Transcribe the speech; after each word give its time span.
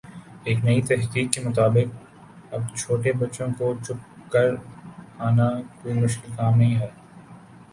ایک 0.45 0.63
نئی 0.65 0.81
تحقیق 0.81 1.27
کے 1.33 1.41
مطابق 1.41 1.87
اب 2.53 2.61
چھوٹے 2.75 3.11
بچوں 3.19 3.47
کو 3.57 3.73
چپ 3.83 4.31
کر 4.31 4.49
آنا 5.27 5.49
کوئی 5.81 5.93
مشکل 5.95 6.31
کام 6.37 6.57
نہیں 6.57 6.75
ہے 6.75 6.89